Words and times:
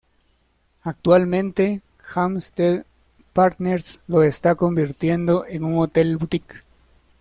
Actualmente, 0.81 1.83
Hampstead 2.15 2.85
Partners 3.33 3.99
lo 4.07 4.23
está 4.23 4.55
convirtiendo 4.55 5.45
en 5.45 5.63
un 5.63 5.77
hotel 5.77 6.17
boutique. 6.17 6.63